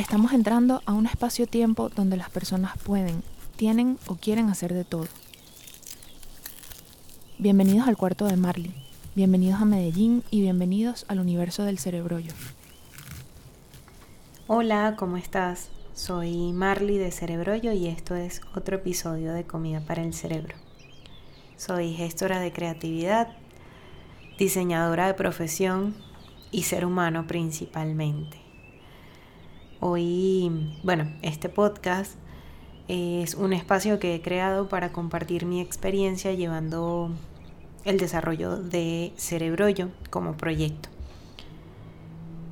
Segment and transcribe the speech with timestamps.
[0.00, 3.22] Estamos entrando a un espacio-tiempo donde las personas pueden,
[3.56, 5.06] tienen o quieren hacer de todo.
[7.36, 8.74] Bienvenidos al cuarto de Marley,
[9.14, 12.32] bienvenidos a Medellín y bienvenidos al universo del cerebrollo.
[14.46, 15.68] Hola, ¿cómo estás?
[15.92, 20.56] Soy Marley de Cerebrollo y esto es otro episodio de Comida para el Cerebro.
[21.58, 23.36] Soy gestora de creatividad,
[24.38, 25.94] diseñadora de profesión
[26.50, 28.49] y ser humano principalmente.
[29.80, 32.14] Hoy, bueno, este podcast
[32.88, 37.10] es un espacio que he creado para compartir mi experiencia llevando
[37.84, 40.88] el desarrollo de Cerebrollo como proyecto.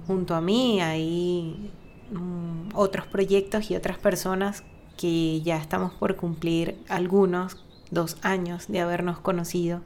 [0.06, 1.70] Junto a mí hay
[2.10, 4.62] Mm, otros proyectos y otras personas
[4.96, 9.82] que ya estamos por cumplir algunos, dos años de habernos conocido.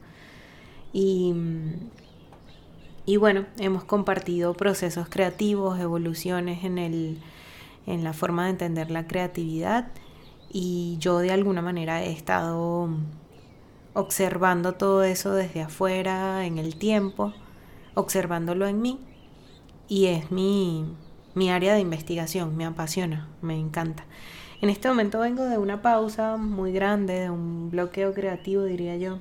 [0.93, 1.73] Y, mm,
[3.05, 7.19] y bueno, hemos compartido procesos creativos, evoluciones en, el,
[7.85, 9.87] en la forma de entender la creatividad.
[10.49, 12.89] Y yo de alguna manera he estado
[13.93, 17.33] observando todo eso desde afuera, en el tiempo,
[17.93, 18.99] observándolo en mí.
[19.89, 20.85] Y es mi,
[21.33, 24.05] mi área de investigación, me apasiona, me encanta.
[24.61, 29.19] En este momento vengo de una pausa muy grande, de un bloqueo creativo, diría yo,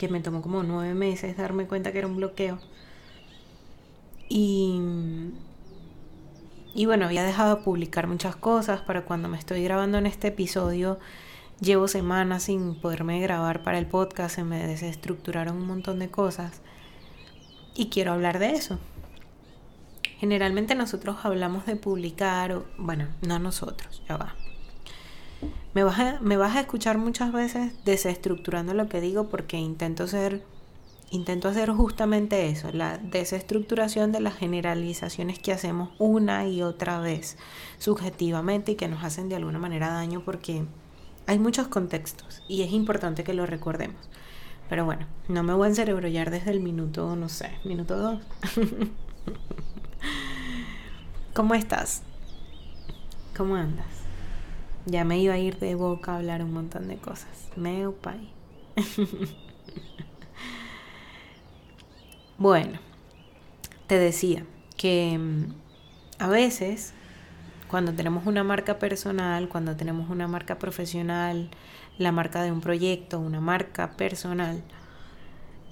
[0.00, 2.58] que me tomó como nueve meses darme cuenta que era un bloqueo.
[4.30, 4.80] Y,
[6.74, 10.28] y bueno, había dejado de publicar muchas cosas para cuando me estoy grabando en este
[10.28, 10.98] episodio.
[11.60, 16.62] Llevo semanas sin poderme grabar para el podcast, se me desestructuraron un montón de cosas.
[17.74, 18.78] Y quiero hablar de eso,
[20.20, 24.34] Generalmente nosotros hablamos de publicar, o, bueno, no nosotros, ya va.
[25.74, 30.06] Me vas, a, me vas a escuchar muchas veces desestructurando lo que digo porque intento
[30.06, 30.42] ser
[31.10, 37.36] intento hacer justamente eso, la desestructuración de las generalizaciones que hacemos una y otra vez
[37.78, 40.64] subjetivamente y que nos hacen de alguna manera daño porque
[41.26, 44.08] hay muchos contextos y es importante que lo recordemos.
[44.68, 48.22] Pero bueno, no me voy a encerebrollar desde el minuto, no sé, minuto dos.
[51.34, 52.02] ¿Cómo estás?
[53.36, 53.99] ¿Cómo andas?
[54.86, 57.50] Ya me iba a ir de boca a hablar un montón de cosas.
[57.56, 58.32] Meu pai.
[62.38, 62.78] bueno,
[63.86, 64.44] te decía
[64.76, 65.54] que mm,
[66.18, 66.94] a veces
[67.68, 71.50] cuando tenemos una marca personal, cuando tenemos una marca profesional,
[71.98, 74.62] la marca de un proyecto, una marca personal,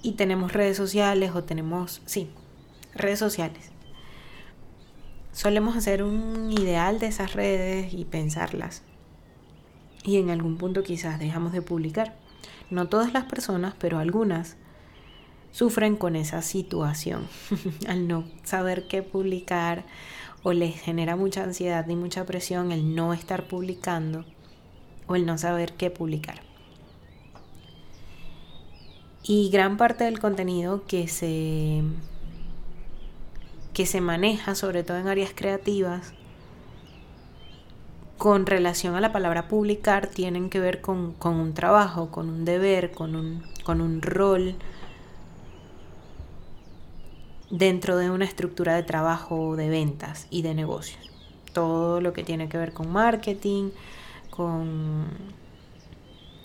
[0.01, 2.29] y tenemos redes sociales o tenemos, sí,
[2.95, 3.71] redes sociales
[5.39, 8.83] solemos hacer un ideal de esas redes y pensarlas.
[10.09, 12.15] Y en algún punto quizás dejamos de publicar.
[12.71, 14.57] No todas las personas, pero algunas
[15.51, 17.27] sufren con esa situación
[17.87, 19.85] al no saber qué publicar
[20.41, 24.25] o les genera mucha ansiedad y mucha presión el no estar publicando
[25.05, 26.41] o el no saber qué publicar.
[29.21, 31.83] Y gran parte del contenido que se
[33.75, 36.15] que se maneja, sobre todo en áreas creativas,
[38.19, 42.91] con relación a la palabra publicar, tienen que ver con, un trabajo, con un deber,
[42.91, 44.55] con un, rol
[47.49, 50.99] dentro de una estructura de trabajo, de ventas y de negocios.
[51.53, 53.69] Todo lo que tiene que ver con marketing,
[54.29, 55.05] con,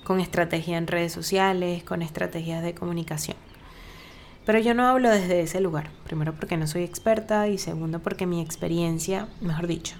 [0.05, 3.37] con estrategia en redes sociales, con estrategias de comunicación.
[4.47, 5.91] Pero yo no hablo desde ese lugar.
[6.05, 9.97] Primero porque no soy experta y segundo porque mi experiencia, mejor dicho,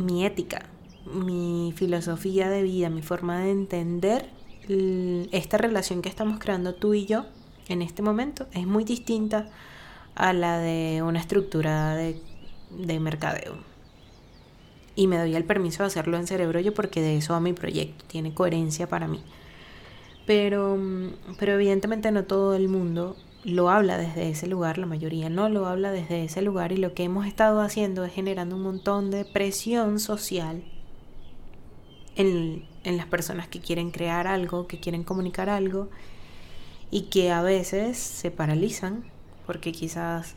[0.00, 0.66] mi ética,
[1.12, 4.28] mi filosofía de vida, mi forma de entender
[5.32, 7.26] esta relación que estamos creando tú y yo
[7.68, 9.48] en este momento es muy distinta
[10.14, 12.20] a la de una estructura de,
[12.70, 13.54] de mercadeo.
[14.94, 17.52] Y me doy el permiso de hacerlo en cerebro yo porque de eso va mi
[17.52, 19.22] proyecto, tiene coherencia para mí.
[20.26, 25.30] Pero, mm, pero evidentemente no todo el mundo lo habla desde ese lugar, la mayoría
[25.30, 28.62] no lo habla desde ese lugar y lo que hemos estado haciendo es generando un
[28.62, 30.62] montón de presión social
[32.16, 35.88] en, en las personas que quieren crear algo, que quieren comunicar algo
[36.90, 39.04] y que a veces se paralizan
[39.46, 40.34] porque quizás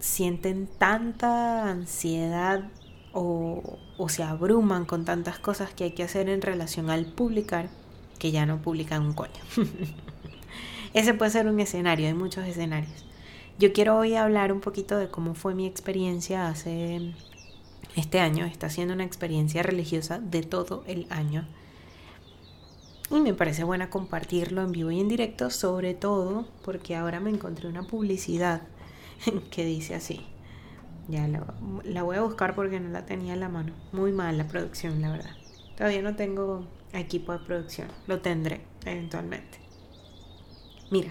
[0.00, 2.68] sienten tanta ansiedad
[3.12, 7.68] o, o, se abruman con tantas cosas que hay que hacer en relación al publicar
[8.18, 9.32] que ya no publican un coño.
[10.92, 13.04] Ese puede ser un escenario, hay muchos escenarios.
[13.58, 17.12] Yo quiero hoy hablar un poquito de cómo fue mi experiencia hace
[17.94, 18.44] este año.
[18.44, 21.46] Está siendo una experiencia religiosa de todo el año.
[23.10, 27.30] Y me parece buena compartirlo en vivo y en directo, sobre todo porque ahora me
[27.30, 28.62] encontré una publicidad
[29.50, 30.26] que dice así.
[31.08, 33.72] Ya la, voy a buscar porque no la tenía en la mano.
[33.92, 35.36] Muy mal la producción, la verdad.
[35.76, 37.88] Todavía no tengo equipo de producción.
[38.06, 39.58] Lo tendré eventualmente.
[40.90, 41.10] Mira,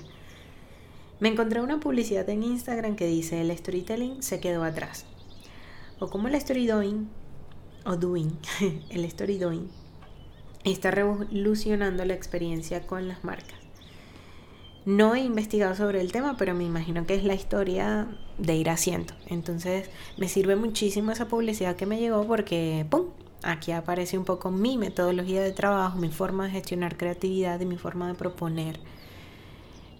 [1.19, 5.05] me encontré una publicidad en Instagram que dice el storytelling se quedó atrás.
[5.99, 7.09] O como el story doing,
[7.85, 8.37] o doing,
[8.89, 9.69] el story doing,
[10.63, 13.57] está revolucionando la experiencia con las marcas.
[14.85, 18.69] No he investigado sobre el tema, pero me imagino que es la historia de ir
[18.69, 19.13] haciendo.
[19.27, 23.07] Entonces me sirve muchísimo esa publicidad que me llegó porque, ¡pum!
[23.43, 27.77] Aquí aparece un poco mi metodología de trabajo, mi forma de gestionar creatividad y mi
[27.77, 28.79] forma de proponer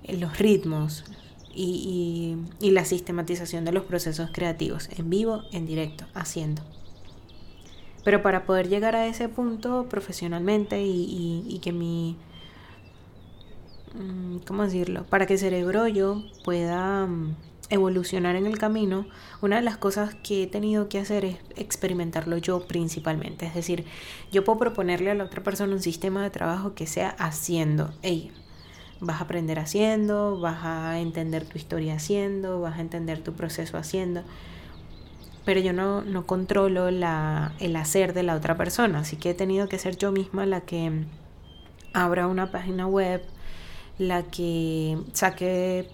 [0.07, 1.03] los ritmos
[1.53, 6.61] y, la sistematización de los procesos creativos en vivo, en directo, haciendo.
[8.03, 12.17] Pero para poder llegar a ese punto profesionalmente y, que mi,
[13.93, 15.05] mm, ¿cómo decirlo?
[15.05, 17.35] Para que cerebro yo pueda mm,
[17.69, 19.05] evolucionar en el camino,
[19.41, 23.45] una de las cosas que he tenido que hacer es experimentarlo yo principalmente.
[23.45, 23.85] Es decir,
[24.31, 27.93] yo puedo proponerle a la otra persona un sistema de trabajo que sea haciendo.
[28.01, 28.31] Ey,
[29.01, 33.77] vas a aprender haciendo, vas a entender tu historia haciendo, vas a entender tu proceso
[33.77, 34.23] haciendo.
[35.45, 39.33] Pero yo no, no controlo la, el hacer de la otra persona, así que he
[39.33, 41.05] tenido que ser yo misma la que
[41.93, 43.23] abra una página web,
[43.97, 45.87] la que saque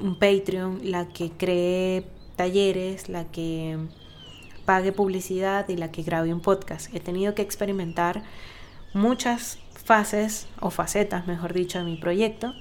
[0.00, 2.06] un Patreon, la que cree
[2.36, 3.78] talleres, la que
[4.64, 6.94] pague publicidad y la que grabe un podcast.
[6.94, 8.22] He tenido que experimentar
[8.92, 12.54] muchas fases o facetas, mejor dicho, de mi proyecto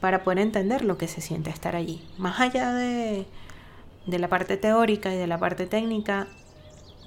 [0.00, 2.02] para poder entender lo que se siente estar allí.
[2.16, 3.26] Más allá de,
[4.06, 6.28] de la parte teórica y de la parte técnica,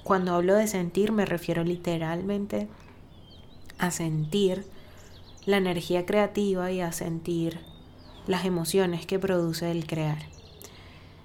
[0.04, 2.68] cuando hablo de sentir me refiero literalmente
[3.78, 4.64] a sentir
[5.46, 7.60] la energía creativa y a sentir
[8.26, 10.18] las emociones que produce el crear.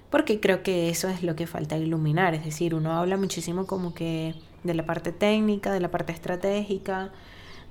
[0.10, 3.94] Porque creo que eso es lo que falta iluminar, es decir, uno habla muchísimo como
[3.94, 7.12] que de la parte técnica, de la parte estratégica,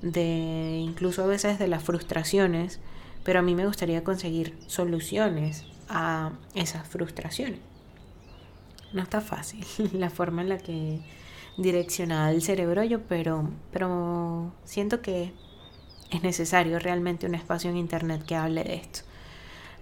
[0.03, 2.81] de incluso a veces de las frustraciones,
[3.25, 7.61] pero a mí me gustaría conseguir soluciones a esas frustraciones.
[8.93, 11.01] No está fácil la forma en la que
[11.57, 15.33] direccionada el cerebro yo, pero, pero siento que
[16.11, 19.01] es necesario realmente un espacio en internet que hable de esto.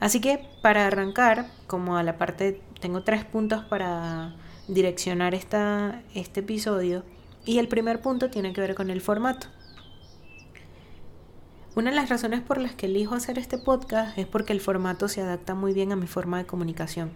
[0.01, 4.35] Así que para arrancar, como a la parte, tengo tres puntos para
[4.69, 7.03] direccionar esta, este episodio.
[7.45, 9.49] Y el primer punto tiene que ver con el formato.
[11.77, 15.09] Una de las razones por las que elijo hacer este podcast es porque el formato
[15.09, 17.11] se adapta muy bien a mi forma de comunicación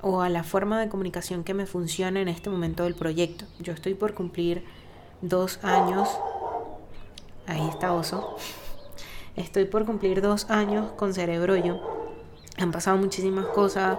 [0.00, 3.44] o a la forma de comunicación que me funciona en este momento del proyecto.
[3.60, 4.64] Yo estoy por cumplir
[5.20, 6.08] dos años.
[7.46, 8.36] Ahí está Oso.
[9.36, 12.01] Estoy por cumplir dos años con Cerebro Yo.
[12.62, 13.98] Han pasado muchísimas cosas.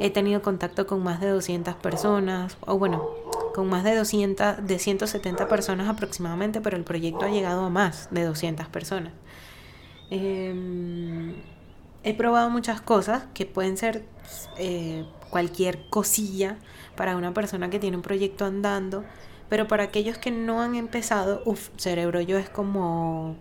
[0.00, 2.56] He tenido contacto con más de 200 personas.
[2.60, 3.08] O bueno,
[3.54, 8.08] con más de 200, de 170 personas aproximadamente, pero el proyecto ha llegado a más
[8.10, 9.12] de 200 personas.
[10.10, 11.34] Em,
[12.02, 14.04] he probado muchas cosas que pueden ser
[14.58, 16.58] eh, cualquier cosilla
[16.96, 19.04] para una persona que tiene un proyecto andando,
[19.48, 23.36] pero para aquellos que no han empezado, uff, Cerebro Yo es como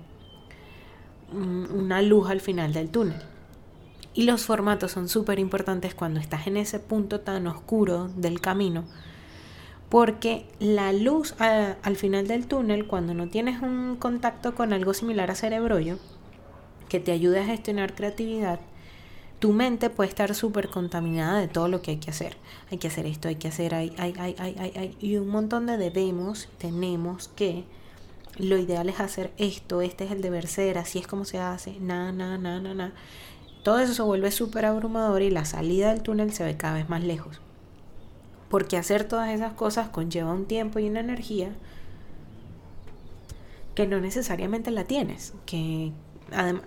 [1.32, 3.33] una luz al final del túnel.
[4.13, 8.86] Y los formatos son súper importantes cuando estás en ese punto tan oscuro del camino,
[9.89, 15.32] porque la luz al final del túnel, cuando no tienes un contacto con algo similar
[15.32, 15.98] a cerebrollo,
[16.89, 18.60] que te ayude a gestionar creatividad,
[19.39, 22.38] tu mente puede estar súper contaminada de todo lo que hay que hacer.
[22.72, 25.65] Hay que hacer esto, hay que hacer, hay, hay, hay, hay, hay, y un montón
[25.65, 27.65] de debemos, tenemos que
[28.38, 31.77] lo ideal es hacer esto, este es el deber ser, así es como se hace,
[31.79, 32.93] na, na, na, na, na.
[33.63, 36.89] Todo eso se vuelve súper abrumador y la salida del túnel se ve cada vez
[36.89, 37.39] más lejos.
[38.50, 41.51] Porque hacer todas esas cosas conlleva un tiempo y una energía
[43.74, 45.34] que no necesariamente la tienes.
[45.46, 45.91] Que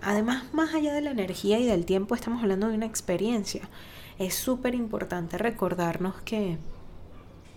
[0.01, 3.69] además, más allá de la energía y del tiempo, estamos hablando de una experiencia.
[4.17, 6.57] Es súper importante recordarnos que,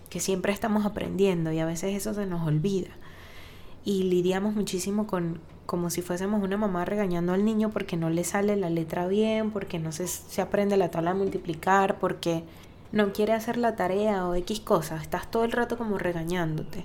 [0.09, 2.91] que siempre estamos aprendiendo y a veces eso se nos olvida
[3.83, 5.39] y lidiamos muchísimo con
[5.71, 9.51] como si fuésemos una mamá regañando al niño porque no le sale la letra bien,
[9.51, 12.43] porque no se, se aprende la tabla de multiplicar, porque
[12.91, 15.01] no quiere hacer la tarea o X cosas.
[15.01, 16.83] Estás todo el rato como regañándote.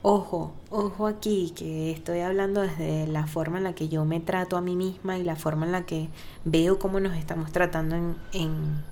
[0.00, 4.56] Ojo, ojo aquí, que estoy hablando desde la forma en la que yo me trato
[4.56, 6.08] a mí misma y la forma en la que
[6.46, 8.82] veo cómo nos estamos tratando en, en,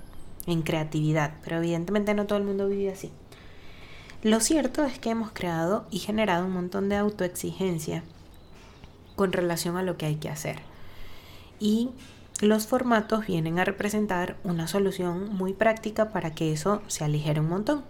[0.45, 1.33] en creatividad.
[1.43, 3.11] Pero evidentemente no todo el mundo vive así.
[4.21, 8.03] Lo cierto es que hemos creado y generado un montón de autoexigencia
[9.21, 10.55] con relación a lo que hay que hacer.
[11.59, 11.91] Y
[12.41, 17.47] los formatos vienen a representar una solución muy práctica para que eso se aligere un
[17.47, 17.83] montón.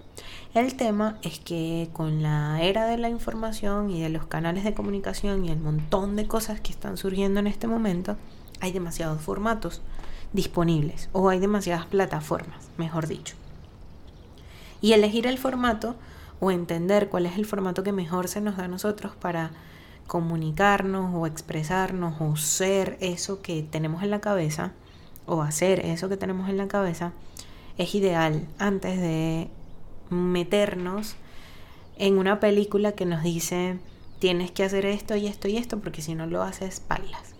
[0.53, 4.73] El tema es que con la era de la información y de los canales de
[4.73, 8.17] comunicación y el montón de cosas que están surgiendo en este momento,
[8.59, 9.81] hay demasiados formatos
[10.33, 13.35] disponibles o hay demasiadas plataformas, mejor dicho.
[14.81, 15.95] Y elegir el formato
[16.41, 19.51] o entender cuál es el formato que mejor se nos da a nosotros para
[20.12, 24.74] comunicarnos o expresarnos o ser eso que tenemos en la cabeza
[25.25, 27.13] o hacer eso que tenemos en la cabeza
[27.77, 29.48] es ideal antes de
[30.10, 31.15] meternos
[31.98, 33.80] en una película que nos dice
[34.20, 37.34] tienes que hacer esto y esto y esto porque si no lo haces bailas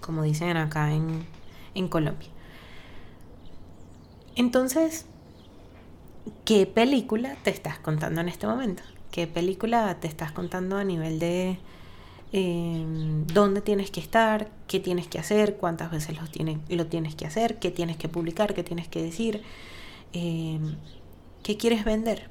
[0.00, 1.26] como dicen acá en,
[1.74, 2.28] en Colombia
[4.36, 5.06] entonces
[6.44, 8.84] ¿qué película te estás contando en este momento?
[9.10, 11.58] ¿Qué película te estás contando a nivel de
[12.32, 16.22] em, dónde tienes que estar, qué tienes que hacer, cuántas veces lo,
[16.68, 19.42] lo tienes que hacer, qué tienes que publicar, qué tienes que decir,
[20.12, 20.76] em,
[21.42, 22.28] qué quieres vender?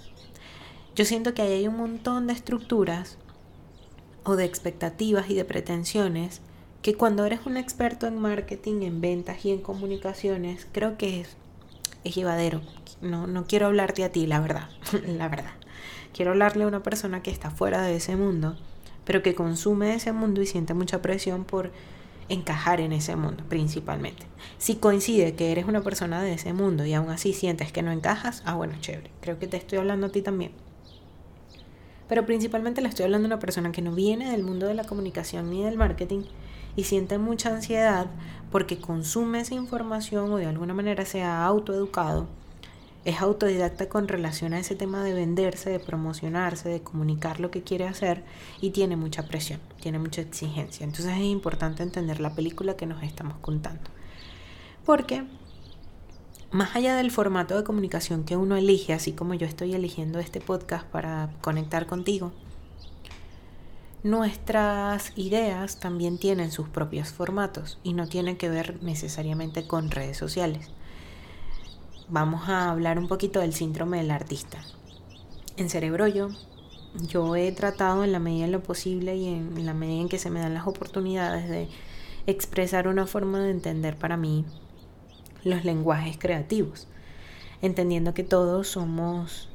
[0.96, 3.18] Yo siento que hay un montón de estructuras
[4.24, 6.42] o de expectativas y de pretensiones
[6.82, 11.36] que cuando eres un experto en marketing, en ventas y en comunicaciones, creo que es,
[12.04, 12.62] es llevadero.
[13.02, 14.70] No, no quiero hablarte a ti, la verdad,
[15.08, 15.54] la verdad.
[16.16, 18.56] Quiero hablarle a una persona que está fuera de ese mundo,
[19.04, 21.74] pero que consume ese mundo y siente mucha presión por
[22.30, 24.26] encajar en ese mundo principalmente.
[24.58, 27.92] Si coincide que eres una persona de ese mundo y aún así sientes que no
[27.92, 30.54] encajas, ah bueno, chévere, creo que te estoy hablando a ti también.
[32.08, 34.86] Pero principalmente le estoy hablando a una persona que no viene del mundo de la
[34.86, 36.22] comunicación ni del marketing
[36.78, 38.08] y siente mucha ansiedad
[38.54, 42.30] porque consume esa información o de alguna manera se ha autoeducado
[43.06, 47.62] es autodidacta con relación a ese tema de venderse, de promocionarse, de comunicar lo que
[47.62, 48.24] quiere hacer
[48.62, 50.84] y tiene mucha presión, tiene mucha exigencia.
[50.84, 53.92] Entonces es importante entender la película que nos estamos contando.
[54.86, 55.24] Porque
[56.52, 60.42] más allá del formato de comunicación que uno elige, así como yo estoy eligiendo este
[60.42, 62.32] podcast para conectar contigo,
[64.02, 70.18] nuestras ideas también tienen sus propios formatos y no tienen que ver necesariamente con redes
[70.18, 70.72] sociales
[72.08, 74.60] vamos a hablar un poquito del síndrome del artista.
[75.58, 76.30] En Cerebro yo,
[77.36, 80.30] he tratado en la medida de lo posible y en la medida en que se
[80.30, 81.70] me dan las oportunidades de
[82.28, 84.46] expresar una forma de entender para mí
[85.44, 86.88] los lenguajes creativos,
[87.62, 89.50] entendiendo que todos somos,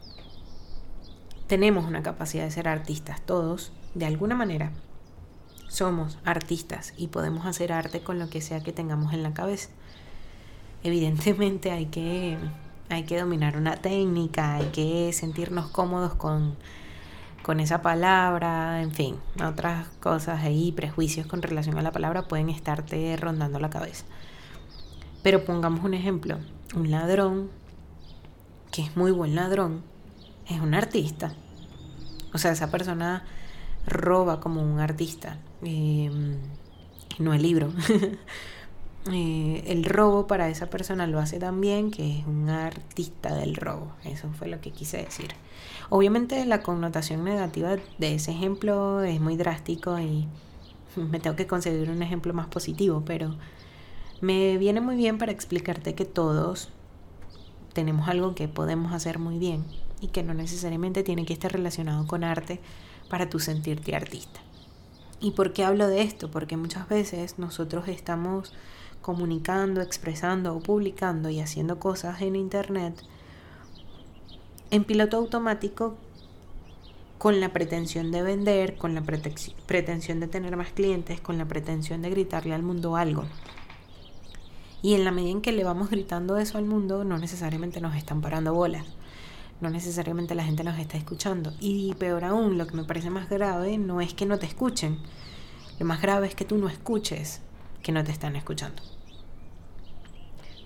[1.47, 4.73] tenemos una capacidad de ser artistas, todos, de alguna manera,
[5.69, 9.71] somos artistas y podemos hacer arte con lo que sea que tengamos en la cabeza
[10.83, 12.39] evidentemente hay que,
[12.89, 16.57] hay que dominar una técnica, hay que sentirnos cómodos con,
[17.43, 22.49] con esa palabra, en fin, otras cosas ahí, prejuicios con relación a la palabra pueden
[22.49, 24.05] estarte rondando la cabeza.
[25.23, 26.39] Pero pongamos un ejemplo,
[26.75, 27.51] un ladrón,
[28.71, 29.83] que es muy buen ladrón,
[30.49, 31.33] es un artista.
[32.33, 33.25] O sea, esa persona
[33.87, 36.11] roba como un artista, eh,
[37.19, 37.73] no el libro.
[39.11, 43.92] Eh, el robo para esa persona lo hace también, que es un artista del robo.
[44.04, 45.28] Eso fue lo que quise decir.
[45.88, 50.28] Obviamente la connotación negativa de ese ejemplo es muy drástico y
[50.97, 53.37] me tengo que conseguir un ejemplo más positivo, pero
[54.21, 56.69] me viene muy bien para explicarte que todos
[57.73, 59.64] tenemos algo que podemos hacer muy bien
[60.00, 62.61] y que no necesariamente tiene que estar relacionado con arte
[63.09, 64.40] para tu sentirte artista.
[65.21, 66.30] ¿Y por qué hablo de esto?
[66.30, 68.52] Porque muchas veces nosotros estamos
[69.11, 72.95] comunicando, expresando o publicando y haciendo cosas en Internet
[74.71, 75.97] en piloto automático
[77.19, 82.02] con la pretensión de vender, con la pretensión de tener más clientes, con la pretensión
[82.02, 83.25] de gritarle al mundo algo.
[84.81, 87.97] Y en la medida en que le vamos gritando eso al mundo, no necesariamente nos
[87.97, 88.87] están parando bolas.
[89.61, 91.52] No necesariamente la gente nos está escuchando.
[91.59, 94.99] Y peor aún, lo que me parece más grave no es que no te escuchen.
[95.81, 97.43] Lo más grave es que tú no escuches
[97.83, 98.81] que no te están escuchando.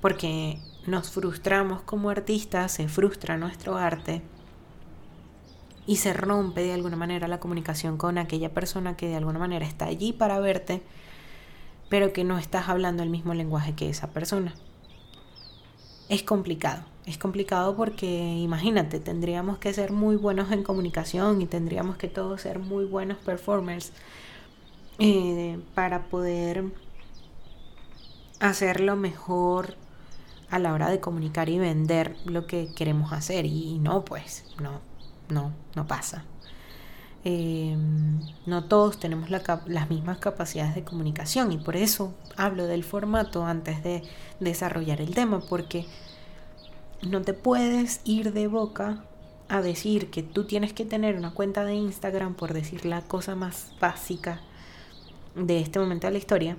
[0.05, 4.21] Porque nos frustramos como artistas, se frustra nuestro arte
[5.87, 9.65] y se rompe de alguna manera la comunicación con aquella persona que de alguna manera
[9.65, 10.83] está allí para verte,
[11.89, 14.55] pero que no estás hablando el mismo lenguaje que esa persona.
[16.11, 18.07] Es complicado, es complicado porque
[18.37, 23.17] imagínate, tendríamos que ser muy buenos en comunicación y tendríamos que todos ser muy buenos
[23.17, 23.91] performers
[24.99, 26.65] eh, para poder
[28.39, 29.83] hacerlo mejor
[30.55, 34.81] a la hora de comunicar y vender lo que queremos hacer y no, pues no,
[35.29, 36.25] no, no pasa.
[37.25, 43.45] em, no todos tenemos las mismas capacidades de comunicación y por eso hablo del formato
[43.45, 44.03] antes de
[44.39, 45.87] desarrollar el tema, porque
[47.03, 49.05] no te puedes ir de boca
[49.49, 53.35] a decir que tú tienes que tener una cuenta de Instagram, por decir la cosa
[53.35, 54.41] más básica
[55.35, 56.57] de este momento de la historia,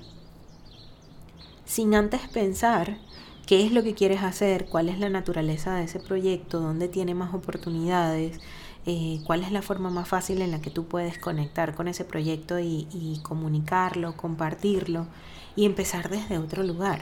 [1.63, 2.97] sin antes pensar
[3.45, 7.13] qué es lo que quieres hacer, cuál es la naturaleza de ese proyecto, dónde tiene
[7.13, 8.39] más oportunidades,
[8.85, 12.05] eh, cuál es la forma más fácil en la que tú puedes conectar con ese
[12.05, 15.07] proyecto y, comunicarlo, compartirlo
[15.55, 17.01] y empezar desde otro lugar.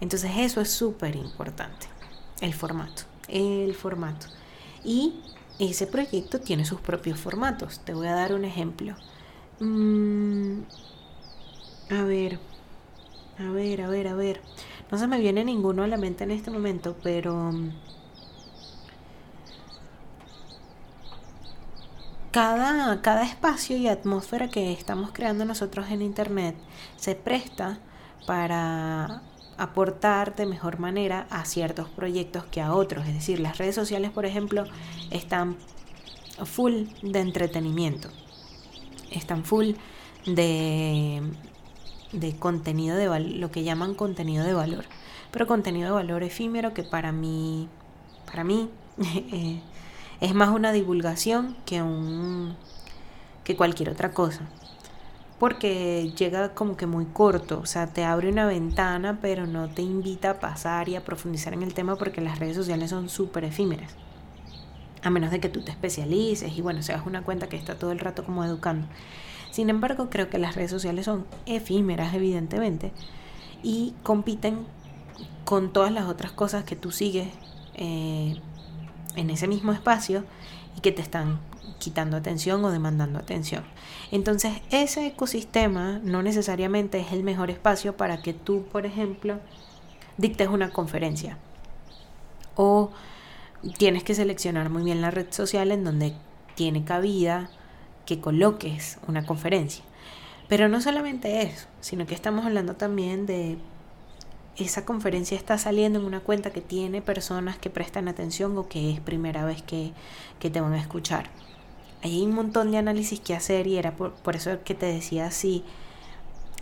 [0.00, 1.86] Entonces eso es súper importante,
[2.40, 4.26] el formato, el formato.
[4.84, 5.14] Y
[5.58, 7.80] ese proyecto tiene sus propios formatos.
[7.80, 8.96] Te voy a dar un ejemplo.
[9.60, 10.60] Mm,
[11.90, 12.38] a ver,
[13.38, 14.40] a ver, a ver, a ver.
[14.90, 17.52] No se me viene ninguno a la mente en este momento, pero...
[17.52, 17.70] Mm,
[22.30, 26.54] cada, cada espacio y atmósfera que estamos creando nosotros en Internet
[26.96, 27.78] se presta
[28.26, 29.22] para
[29.58, 33.06] aportar de mejor manera a ciertos proyectos que a otros.
[33.06, 34.64] Es decir, las redes sociales, por ejemplo,
[35.10, 35.56] están
[36.44, 38.08] full de entretenimiento,
[39.10, 39.72] están full
[40.26, 41.22] de,
[42.12, 44.84] de contenido de lo que llaman contenido de valor,
[45.30, 47.68] pero contenido de valor efímero que para mí,
[48.26, 48.70] para mí
[49.32, 49.60] eh,
[50.20, 52.56] es más una divulgación que un
[53.44, 54.48] que cualquier otra cosa
[55.38, 59.82] porque llega como que muy corto, o sea, te abre una ventana, pero no te
[59.82, 63.44] invita a pasar y a profundizar en el tema porque las redes sociales son súper
[63.44, 63.92] efímeras.
[65.02, 67.92] A menos de que tú te especialices y bueno, seas una cuenta que está todo
[67.92, 68.88] el rato como educando.
[69.58, 72.92] Sin embargo, creo que las redes sociales son efímeras, evidentemente,
[73.60, 74.68] y compiten
[75.44, 77.26] con todas las otras cosas que tú sigues
[77.74, 78.36] eh,
[79.16, 80.22] en ese mismo espacio
[80.76, 81.40] y que te están
[81.80, 83.64] quitando atención o demandando atención.
[84.12, 89.40] Entonces ese ecosistema no necesariamente es el mejor espacio para que tú, por ejemplo,
[90.18, 91.36] dictes una conferencia.
[92.54, 92.92] O
[93.76, 96.14] tienes que seleccionar muy bien la red social en donde
[96.54, 97.50] tiene cabida
[98.08, 99.84] que coloques una conferencia.
[100.48, 103.58] Pero no solamente eso, sino que estamos hablando también de
[104.56, 108.92] esa conferencia está saliendo en una cuenta que tiene personas que prestan atención o que
[108.92, 109.92] es primera vez que,
[110.40, 111.30] que te van a escuchar
[112.02, 115.64] hay un montón de análisis que hacer y era por, eso que te decía si,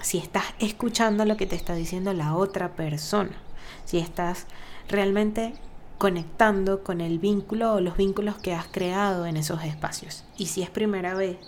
[0.02, 3.36] si estás escuchando lo que te está diciendo la otra persona,
[3.84, 4.46] si estás
[4.88, 5.54] realmente
[5.98, 10.24] conectando con el vínculo o los vínculos que has creado en esos espacios.
[10.36, 11.38] Y si es primera vez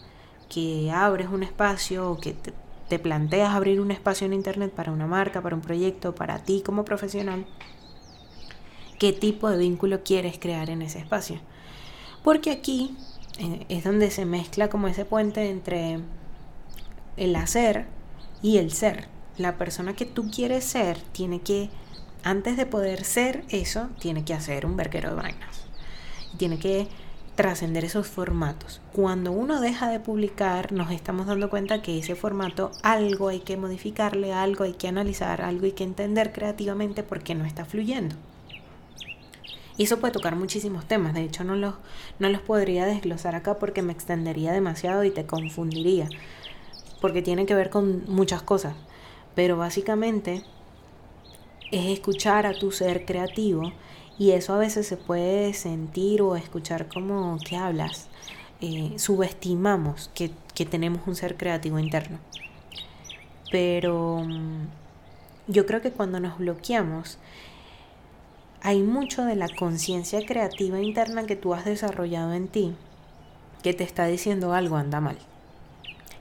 [0.48, 2.52] que abres un espacio o que te,
[2.88, 6.62] te planteas abrir un espacio en Internet para una marca, para un proyecto, para ti
[6.64, 7.46] como profesional,
[8.98, 11.38] ¿qué tipo de vínculo quieres crear en ese espacio?
[12.24, 12.96] Porque aquí
[13.38, 16.00] eh, es donde se mezcla como ese puente entre
[17.16, 17.86] el hacer
[18.42, 19.08] y el ser.
[19.36, 21.70] La persona que tú quieres ser tiene que,
[22.22, 25.64] antes de poder ser eso, tiene que hacer un verguero de vainas.
[26.36, 26.88] Tiene que
[27.38, 28.80] trascender esos formatos.
[28.92, 33.56] Cuando uno deja de publicar, nos estamos dando cuenta que ese formato algo hay que
[33.56, 38.16] modificarle, algo hay que analizar, algo hay que entender creativamente porque no está fluyendo.
[39.76, 41.74] Y eso puede tocar muchísimos temas, de hecho no los,
[42.18, 46.08] no los podría desglosar acá porque me extendería demasiado y te confundiría,
[47.00, 48.74] porque tiene que ver con muchas cosas.
[49.36, 50.42] Pero básicamente
[51.70, 53.72] es escuchar a tu ser creativo
[54.18, 58.08] y eso a veces se puede sentir o escuchar como que hablas.
[58.60, 62.18] Eh, subestimamos que, que tenemos un ser creativo interno.
[63.50, 64.66] Pero mm,
[65.46, 67.18] yo creo que cuando nos bloqueamos
[68.60, 72.74] hay mucho de la conciencia creativa interna que tú has desarrollado en ti
[73.62, 75.18] que te está diciendo algo anda mal.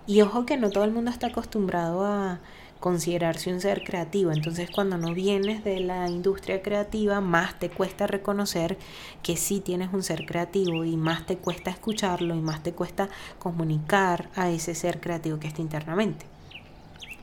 [0.05, 2.39] Y ojo que no todo el mundo está acostumbrado a
[2.79, 4.31] considerarse un ser creativo.
[4.31, 8.77] Entonces cuando no vienes de la industria creativa, más te cuesta reconocer
[9.23, 13.09] que sí tienes un ser creativo y más te cuesta escucharlo y más te cuesta
[13.39, 16.25] comunicar a ese ser creativo que está internamente.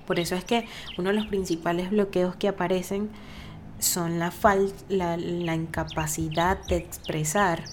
[0.06, 0.66] Por eso es que
[0.98, 3.08] uno de los principales bloqueos que aparecen
[3.78, 4.32] son la,
[4.88, 7.64] la, la incapacidad de expresar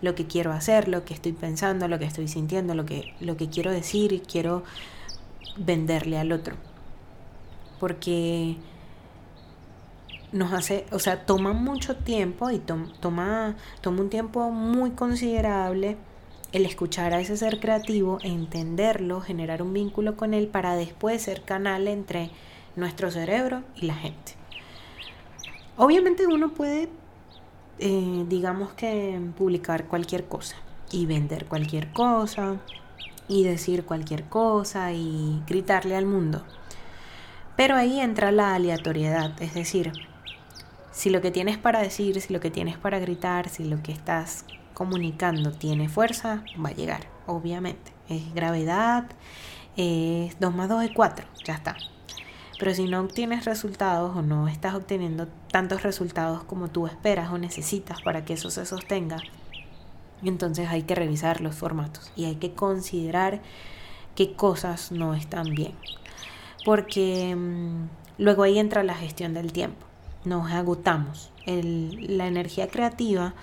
[0.00, 3.36] lo que quiero hacer, lo que estoy pensando, lo que estoy sintiendo, lo que, lo
[3.36, 4.62] que quiero decir y quiero
[5.56, 6.56] venderle al otro.
[7.80, 8.56] Porque
[10.32, 15.96] nos hace, o sea, toma mucho tiempo y toma, toma un tiempo muy considerable
[16.54, 21.42] el escuchar a ese ser creativo, entenderlo, generar un vínculo con él para después ser
[21.42, 22.30] canal entre
[22.76, 24.34] nuestro cerebro y la gente.
[25.76, 26.88] Obviamente uno puede,
[27.80, 30.54] eh, digamos que, publicar cualquier cosa
[30.92, 32.56] y vender cualquier cosa
[33.26, 36.44] y decir cualquier cosa y gritarle al mundo.
[37.56, 39.92] Pero ahí entra la aleatoriedad, es decir,
[40.90, 43.92] si lo que tienes para decir, si lo que tienes para gritar, si lo que
[43.92, 47.92] estás comunicando tiene fuerza, va a llegar, obviamente.
[48.08, 49.06] Es gravedad,
[49.76, 51.76] es 2 más 2 es 4, ya está.
[52.58, 57.38] Pero si no obtienes resultados o no estás obteniendo tantos resultados como tú esperas o
[57.38, 59.18] necesitas para que eso se sostenga,
[60.22, 63.42] entonces hay que revisar los formatos y hay que considerar
[64.14, 65.74] qué cosas no están bien.
[66.64, 69.86] Porque mm, luego ahí entra la gestión del tiempo.
[70.24, 71.30] Nos agotamos.
[71.46, 73.34] la energía creativa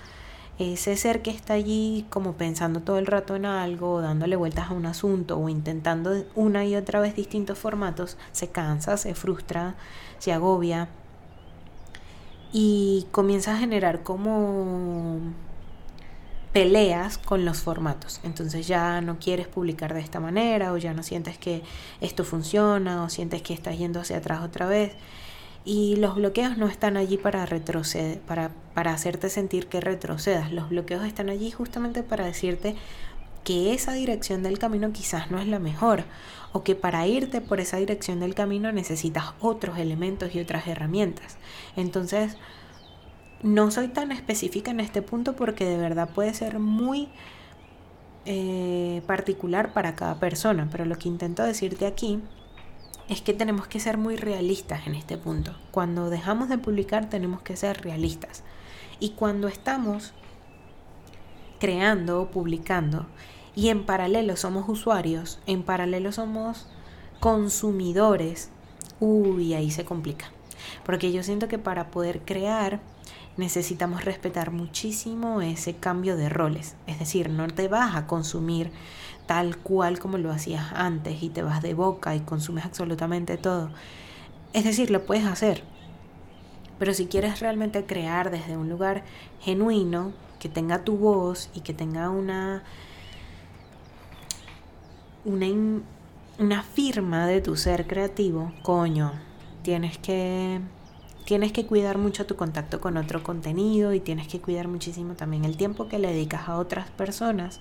[0.58, 4.74] ese ser que está allí como pensando todo el rato en algo, dándole vueltas a
[4.74, 9.74] un asunto o intentando una y otra vez distintos formatos, se cansa, se frustra,
[10.18, 10.88] se agobia
[12.52, 15.20] y comienza a generar como
[16.52, 18.20] peleas con los formatos.
[18.24, 21.62] Entonces ya no quieres publicar de esta manera o ya no sientes que
[22.00, 24.92] esto funciona o sientes que estás yendo hacia atrás otra vez.
[25.64, 30.52] Y los bloqueos no están allí para retroceder, para, para hacerte sentir que retrocedas.
[30.52, 32.74] Los bloqueos están allí justamente para decirte
[33.44, 36.04] que esa dirección del camino quizás no es la mejor
[36.52, 41.36] o que para irte por esa dirección del camino necesitas otros elementos y otras herramientas.
[41.76, 42.36] Entonces,
[43.42, 47.08] no soy tan específica en este punto porque de verdad puede ser muy
[48.24, 52.20] eh, particular para cada persona, pero lo que intento decirte aquí
[53.08, 55.56] es que tenemos que ser muy realistas en este punto.
[55.70, 58.44] Cuando dejamos de publicar tenemos que ser realistas.
[59.00, 60.12] Y cuando estamos
[61.58, 63.06] creando o publicando
[63.54, 66.68] y en paralelo somos usuarios, en paralelo somos
[67.18, 68.50] consumidores,
[69.00, 70.26] uy, ahí se complica.
[70.84, 72.80] Porque yo siento que para poder crear
[73.36, 76.76] necesitamos respetar muchísimo ese cambio de roles.
[76.86, 78.70] Es decir, no te vas a consumir
[79.26, 83.70] tal cual como lo hacías antes y te vas de boca y consumes absolutamente todo.
[84.52, 85.64] Es decir, lo puedes hacer.
[86.78, 89.04] Pero si quieres realmente crear desde un lugar
[89.40, 92.64] genuino, que tenga tu voz y que tenga una
[95.24, 95.46] una,
[96.38, 99.12] una firma de tu ser creativo, coño,
[99.62, 100.60] tienes que
[101.32, 105.46] tienes que cuidar mucho tu contacto con otro contenido y tienes que cuidar muchísimo también
[105.46, 107.58] el tiempo que le dedicas a otras personas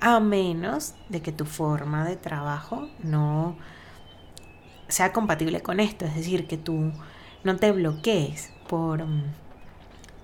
[0.00, 3.56] a menos de que tu forma de trabajo no
[4.88, 6.90] sea compatible con esto, es decir, que tú
[7.44, 9.04] no te bloquees por,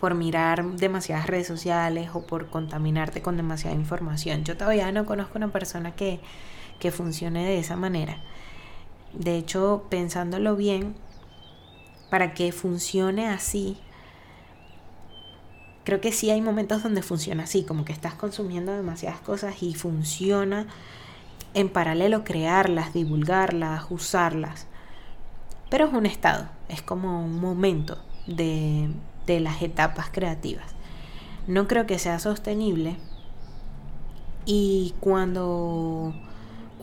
[0.00, 4.42] por mirar demasiadas redes sociales o por contaminarte con demasiada información.
[4.42, 6.18] Yo todavía no conozco una persona que,
[6.80, 8.16] que funcione de esa manera.
[9.12, 10.96] De hecho, pensándolo bien,
[12.14, 13.76] para que funcione así,
[15.82, 19.74] creo que sí hay momentos donde funciona así, como que estás consumiendo demasiadas cosas y
[19.74, 20.68] funciona
[21.54, 24.68] en paralelo crearlas, divulgarlas, usarlas.
[25.70, 27.98] Pero es un estado, es como un momento
[28.28, 28.90] de,
[29.26, 30.66] de las etapas creativas.
[31.48, 32.94] No creo que sea sostenible
[34.46, 36.14] y cuando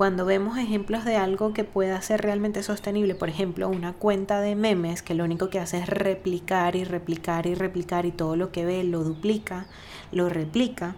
[0.02, 4.56] cuando vemos ejemplos de algo que pueda ser realmente sostenible, por ejemplo, una cuenta de
[4.56, 8.52] memes que lo único que hace es replicar y replicar y replicar y todo lo
[8.52, 9.68] que ve lo duplica,
[10.12, 10.96] lo replica,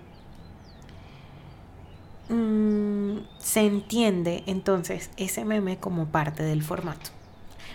[2.30, 7.10] mm, se entiende entonces ese meme como parte del formato.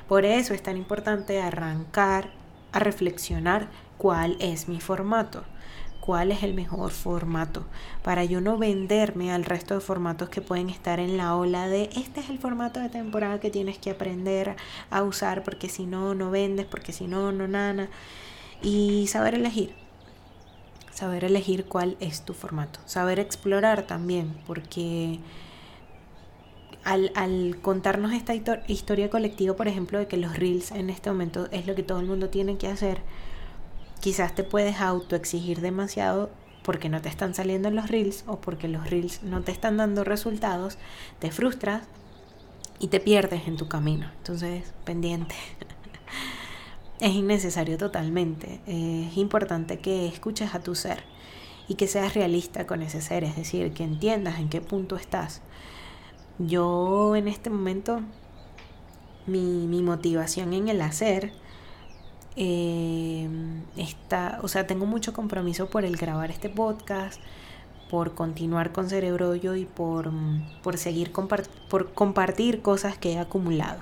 [0.08, 2.30] Por eso es tan importante arrancar
[2.72, 5.44] a reflexionar cuál es mi formato
[6.08, 7.66] cuál es el mejor formato
[8.02, 11.90] para yo no venderme al resto de formatos que pueden estar en la ola de
[11.94, 14.56] este es el formato de temporada que tienes que aprender
[14.88, 17.90] a usar porque si no no vendes porque si no no nana
[18.62, 19.74] y saber elegir
[20.90, 25.20] saber elegir cuál es tu formato saber explorar también porque
[26.84, 31.66] al, contarnos esta historia colectiva, por ejemplo, de que los reels en este momento es
[31.66, 33.02] lo que todo el mundo tiene que hacer,
[34.00, 36.30] Quizás te puedes autoexigir demasiado
[36.62, 40.04] porque no te están saliendo los reels o porque los reels no te están dando
[40.04, 40.78] resultados,
[41.18, 41.84] te frustras
[42.78, 44.10] y te pierdes en tu camino.
[44.18, 45.34] Entonces, pendiente.
[47.00, 48.60] es innecesario totalmente.
[48.66, 51.02] Es importante que escuches a tu ser
[51.68, 55.42] y que seas realista con ese ser, es decir, que entiendas en qué punto estás.
[56.38, 58.00] Yo en este momento,
[59.26, 61.32] mi, mi motivación en el hacer,
[62.40, 63.28] eh,
[63.76, 67.20] está, o sea, tengo mucho compromiso por el grabar este podcast,
[67.90, 70.12] por continuar con Cerebrollo y por,
[70.62, 73.80] por seguir por compartir cosas que he acumulado.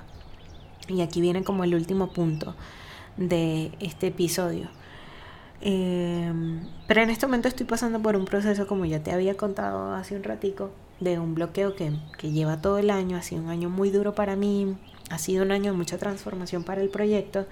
[0.87, 2.55] Y aquí viene como el último punto
[3.15, 4.69] de este episodio.
[5.61, 6.33] Eh,
[6.87, 10.15] pero en este momento estoy pasando por un proceso, como ya te había contado hace
[10.15, 13.69] un ratico, de un bloqueo que, que lleva todo el año, ha sido un año
[13.69, 14.75] muy duro para mí,
[15.11, 17.45] ha sido un año de mucha transformación para el proyecto.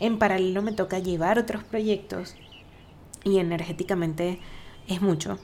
[0.00, 2.34] En paralelo me toca llevar otros proyectos
[3.24, 4.40] y energéticamente
[4.88, 5.38] es mucho.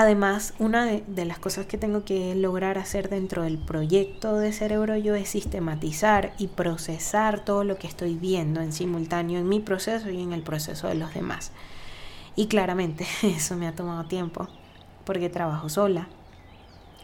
[0.00, 4.96] Además, una de, las cosas que tengo que lograr hacer dentro del proyecto de Cerebro
[4.96, 10.10] Yo es sistematizar y procesar todo lo que estoy viendo en simultáneo en mi proceso
[10.10, 11.52] y en el proceso de los demás.
[12.36, 14.46] Y claramente eso me ha tomado tiempo
[15.04, 16.06] porque trabajo sola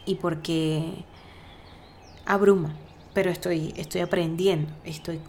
[0.07, 1.05] y porque
[2.27, 2.75] abruma,
[3.14, 5.20] pero estoy, estoy aprendiendo, estoy,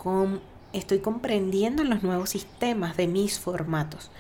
[0.73, 4.11] estoy comprendiendo los nuevos sistemas de mis formatos.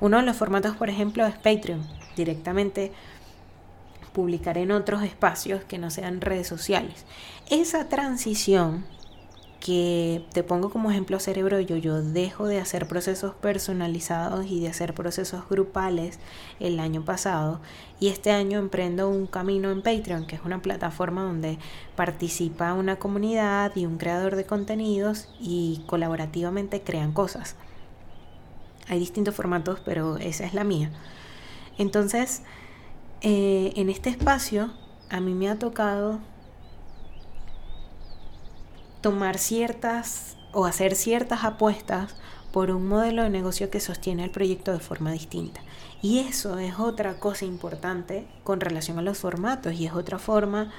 [0.00, 1.86] Uno de los formatos, por ejemplo, es Patreon.
[2.16, 2.92] Directamente
[4.12, 7.04] publicar en otros espacios que no sean redes sociales.
[7.50, 8.84] Esa transición
[9.64, 14.68] que te pongo como ejemplo cerebro yo, yo dejo de hacer procesos personalizados y de
[14.68, 16.18] hacer procesos grupales
[16.60, 17.62] el año pasado
[17.98, 21.56] y este año emprendo un camino en Patreon, que es una plataforma donde
[21.96, 27.56] participa una comunidad y un creador de contenidos y colaborativamente crean cosas.
[28.86, 30.90] Hay distintos formatos, pero esa es la mía.
[31.78, 32.42] Entonces,
[33.22, 34.74] eh, en este espacio
[35.08, 36.20] a mí me ha tocado
[39.04, 42.16] tomar ciertas o hacer ciertas apuestas
[42.52, 45.60] por un modelo de negocio que sostiene el proyecto de forma distinta.
[46.00, 50.72] Y eso es otra cosa importante con relación a los formatos y es otra forma,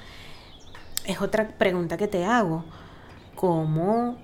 [1.06, 2.66] es otra pregunta que te hago.
[3.36, 4.18] ¿Cómo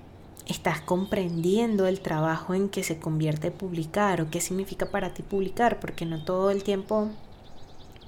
[0.46, 5.78] estás comprendiendo el trabajo en que se convierte publicar o qué significa para ti publicar?
[5.78, 7.08] Porque no todo el tiempo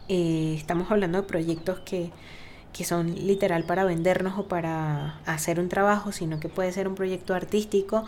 [0.09, 2.11] eh, estamos hablando de proyectos que
[2.75, 6.97] que son literal para vendernos o para hacer un trabajo, sino que puede ser un
[6.97, 8.05] proyecto artístico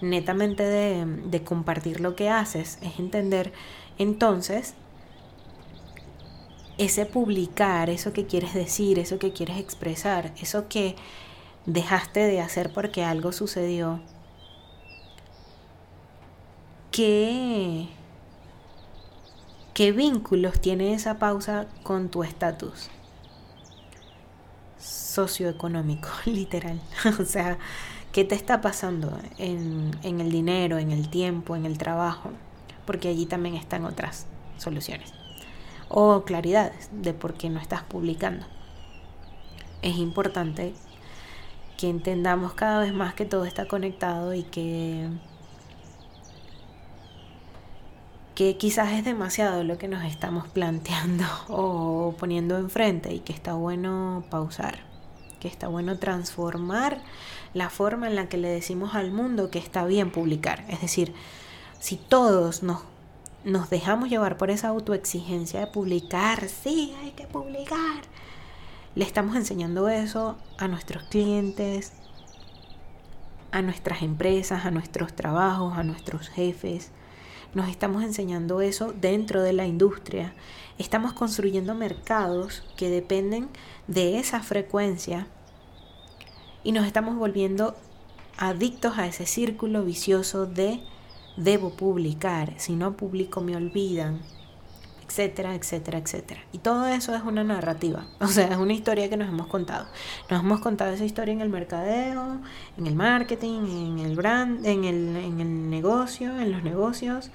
[0.00, 3.52] netamente de, compartir lo que haces, es entender
[3.98, 4.74] entonces
[6.78, 10.94] ese publicar, eso que quieres decir, eso que quieres expresar, eso que
[11.66, 14.00] dejaste de hacer porque algo sucedió.
[16.92, 17.88] ¿Qué,
[19.72, 22.90] qué vínculos tiene esa pausa con tu estatus?
[24.84, 26.80] Socioeconómico, literal.
[27.20, 27.58] o sea,
[28.12, 32.30] ¿qué te está pasando en, en el dinero, en el tiempo, en el trabajo?
[32.86, 34.26] Porque allí también están otras
[34.58, 35.12] soluciones.
[35.88, 38.46] O claridades de por qué no estás publicando.
[39.82, 40.74] Es importante
[41.76, 45.08] que entendamos cada vez más que todo está conectado y que
[48.34, 53.54] que quizás es demasiado lo que nos estamos planteando o poniendo enfrente y que está
[53.54, 54.94] bueno pausar
[55.44, 57.02] que está bueno transformar
[57.52, 60.64] la forma en la que le decimos al mundo que está bien publicar.
[60.70, 61.12] Es decir,
[61.80, 62.80] si todos nos,
[63.44, 68.00] nos dejamos llevar por esa autoexigencia de publicar, sí, hay que publicar,
[68.94, 71.92] le estamos enseñando eso a nuestros clientes,
[73.52, 76.90] a nuestras empresas, a nuestros trabajos, a nuestros jefes.
[77.54, 80.34] Nos estamos enseñando eso dentro de la industria.
[80.76, 83.48] Estamos construyendo mercados que dependen
[83.86, 85.28] de esa frecuencia
[86.64, 87.76] y nos estamos volviendo
[88.36, 90.80] adictos a ese círculo vicioso de
[91.36, 94.20] debo publicar, si no publico me olvidan,
[95.06, 96.40] etcétera, etcétera, etcétera.
[96.52, 99.86] Y todo eso es una narrativa, o sea, es una historia que nos hemos contado.
[100.30, 102.40] Nos hemos contado esa historia en el mercadeo,
[102.78, 107.30] en el marketing, en el brand, en el, en el negocio, en los negocios,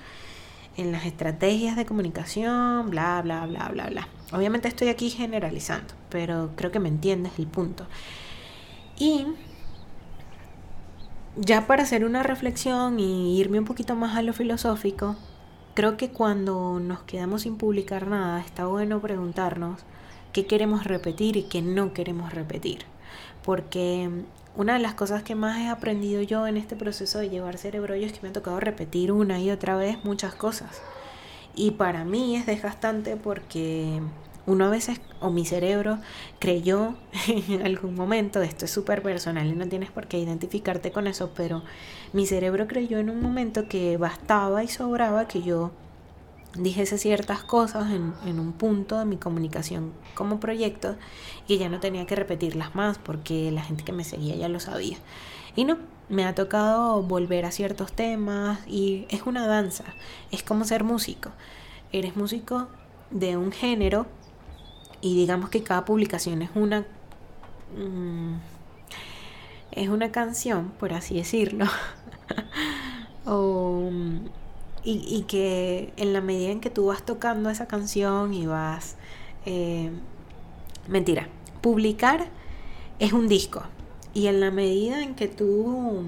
[0.77, 4.07] en las estrategias de comunicación, bla, bla, bla, bla, bla.
[4.31, 7.85] Obviamente estoy aquí generalizando, pero creo que me entiendes el punto.
[8.97, 9.25] Y
[11.35, 15.15] ya para hacer una reflexión y irme un poquito más a lo filosófico,
[15.73, 19.81] creo que cuando nos quedamos sin publicar nada, está bueno preguntarnos
[20.33, 22.85] qué queremos repetir y qué no queremos repetir.
[23.43, 24.09] Porque
[24.55, 27.93] una de las cosas que más he aprendido yo en este proceso de llevar cerebro
[27.93, 30.81] es que me ha tocado repetir una y otra vez muchas cosas.
[31.55, 34.01] Y para mí es desgastante porque
[34.45, 35.99] uno a veces, o mi cerebro,
[36.39, 36.95] creyó
[37.27, 41.31] en algún momento, esto es súper personal y no tienes por qué identificarte con eso,
[41.35, 41.63] pero
[42.13, 45.71] mi cerebro creyó en un momento que bastaba y sobraba que yo
[46.55, 50.95] dijese ciertas cosas en, un punto de mi comunicación como proyecto
[51.47, 54.59] y ya no tenía que repetirlas más porque la gente que me seguía ya lo
[54.59, 54.97] sabía.
[55.55, 55.77] Y no,
[56.09, 59.85] me ha tocado volver a ciertos temas y es una danza,
[60.31, 61.31] es como ser músico.
[61.91, 62.67] Eres músico
[63.11, 64.07] de un género
[65.01, 66.85] y digamos que cada publicación es una
[67.77, 68.35] mm,
[69.71, 71.65] es una canción por así decirlo
[73.25, 73.89] o,
[74.83, 78.95] y, que en la medida en que tú vas tocando esa canción y vas...
[79.45, 79.91] Eh,
[80.87, 81.27] mentira,
[81.61, 82.27] publicar
[82.99, 83.63] es un disco.
[84.13, 86.05] Y en la medida en que tú...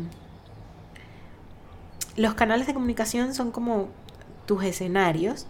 [2.15, 3.89] Los canales de comunicación son como
[4.45, 5.47] tus escenarios.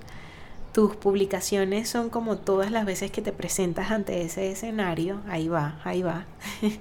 [0.74, 5.22] Tus publicaciones son como todas las veces que te presentas ante ese escenario.
[5.28, 6.26] Ahí va, ahí va.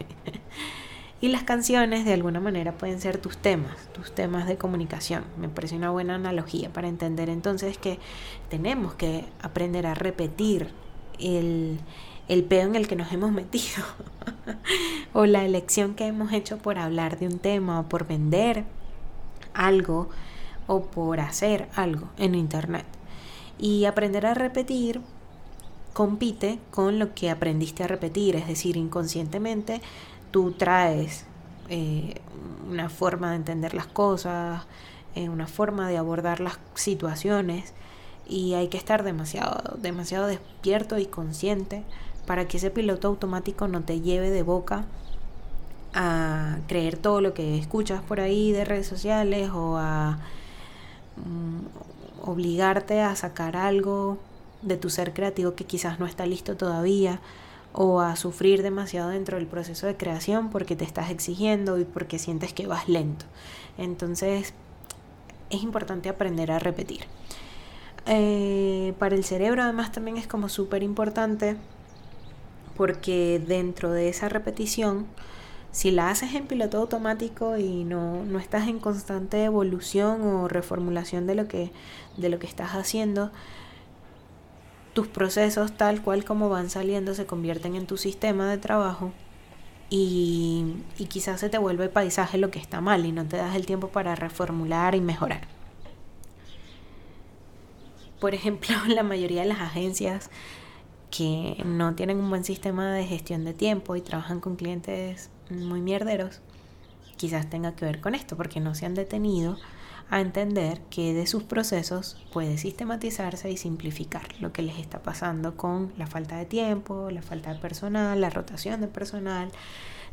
[1.22, 5.24] Y las canciones de alguna manera pueden ser tus temas, tus temas de comunicación.
[5.38, 7.98] Me parece una buena analogía para entender entonces que
[8.48, 10.70] tenemos que aprender a repetir
[11.18, 11.78] el,
[12.28, 13.84] el peo en el que nos hemos metido
[15.12, 18.64] o la elección que hemos hecho por hablar de un tema o por vender
[19.52, 20.08] algo
[20.66, 22.86] o por hacer algo en internet.
[23.58, 25.02] Y aprender a repetir
[25.92, 29.82] compite con lo que aprendiste a repetir, es decir, inconscientemente
[30.30, 31.24] tú traes
[31.68, 32.20] eh,
[32.68, 34.64] una forma de entender las cosas,
[35.14, 37.72] eh, una forma de abordar las situaciones
[38.28, 41.82] y hay que estar demasiado, demasiado despierto y consciente
[42.26, 44.84] para que ese piloto automático no te lleve de boca
[45.94, 50.18] a creer todo lo que escuchas por ahí de redes sociales o a
[51.16, 54.18] mm, obligarte a sacar algo
[54.62, 57.20] de tu ser creativo que quizás no está listo todavía
[57.72, 62.18] o a sufrir demasiado dentro del proceso de creación porque te estás exigiendo y porque
[62.18, 63.26] sientes que vas lento.
[63.78, 64.54] Entonces
[65.50, 67.00] es importante aprender a repetir.
[68.06, 71.56] Eh, para el cerebro además también es como súper importante
[72.76, 75.06] porque dentro de esa repetición,
[75.70, 81.26] si la haces en piloto automático y no, no estás en constante evolución o reformulación
[81.26, 81.72] de lo que,
[82.16, 83.30] de lo que estás haciendo,
[84.92, 89.12] tus procesos tal cual como van saliendo se convierten en tu sistema de trabajo
[89.88, 93.56] y, y, quizás se te vuelve paisaje lo que está mal y no te das
[93.56, 95.48] el tiempo para reformular y mejorar.
[98.20, 100.30] Por ejemplo, la mayoría de las agencias
[101.10, 105.80] que no tienen un buen sistema de gestión de tiempo y trabajan con clientes muy
[105.80, 106.40] mierderos,
[107.16, 109.58] quizás tenga que ver con esto, porque no se han detenido
[110.10, 115.56] a entender que de sus procesos puede sistematizarse y simplificar lo que les está pasando
[115.56, 119.52] con la falta de tiempo, la falta de personal, la rotación de personal,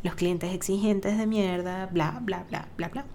[0.03, 3.05] los clientes exigentes de mierda, bla, bla, bla, bla, bla.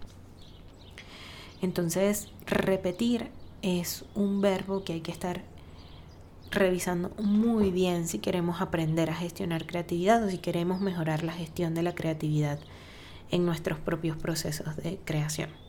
[1.61, 3.31] Entonces, repetir
[3.63, 5.43] es un verbo que hay que estar
[6.51, 11.75] revisando muy bien si queremos aprender a gestionar creatividad o si queremos mejorar la gestión
[11.75, 12.59] de la creatividad
[13.31, 15.62] en nuestros propios procesos de creación.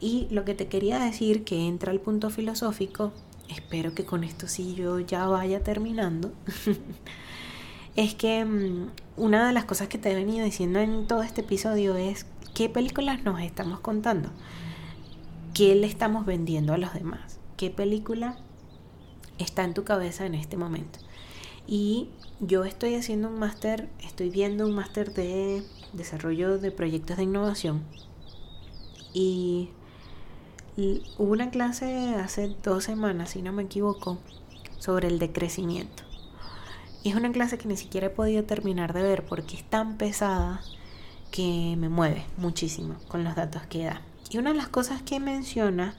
[0.00, 3.12] Y lo que te quería decir, que entra al punto filosófico,
[3.48, 6.32] espero que con esto sí yo ya vaya terminando,
[7.96, 11.40] es que mm, una de las cosas que te he venido diciendo en todo este
[11.40, 14.30] episodio es qué películas nos estamos contando,
[15.54, 18.36] qué le estamos vendiendo a los demás, qué película
[19.38, 20.98] está en tu cabeza en este momento.
[21.66, 27.24] Y yo estoy haciendo un máster, estoy viendo un máster de desarrollo de proyectos de
[27.24, 27.82] innovación
[29.12, 29.70] y
[30.76, 34.18] hubo una clase hace dos semanas, si no me equivoco,
[34.78, 36.02] sobre el decrecimiento.
[37.02, 39.96] Y es una clase que ni siquiera he podido terminar de ver porque es tan
[39.96, 40.60] pesada
[41.30, 44.02] que me mueve muchísimo con los datos que da.
[44.30, 45.96] Y una de las cosas que menciona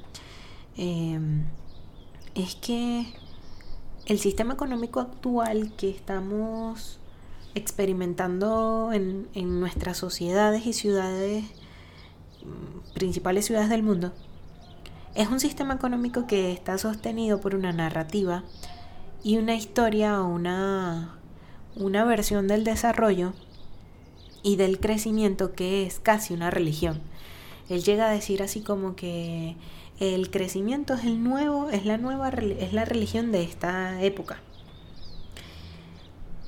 [0.75, 1.45] em,
[2.35, 3.07] es que
[4.05, 6.99] el sistema económico actual que estamos
[7.55, 11.45] experimentando en, en nuestras sociedades y ciudades,
[12.93, 14.13] principales ciudades del mundo,
[15.15, 18.43] es un sistema económico que está sostenido por una narrativa
[19.23, 21.17] y una historia o una,
[21.75, 23.33] una versión del desarrollo
[24.43, 27.01] y del crecimiento que es casi una religión.
[27.69, 29.55] Él llega a decir así como que
[29.99, 34.39] el crecimiento es el nuevo, es la nueva es la religión de esta época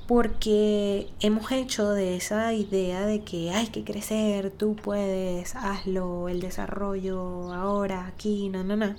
[0.09, 6.39] porque hemos hecho de esa idea de que hay que crecer, tú puedes, hazlo, el
[6.39, 8.95] desarrollo ahora, aquí, no, no, no,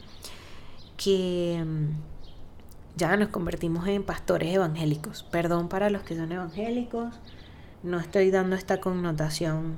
[0.97, 5.25] que mm, ya nos convertimos en pastores evangélicos.
[5.25, 7.13] Perdón para los que son evangélicos,
[7.83, 9.75] no estoy dando esta connotación,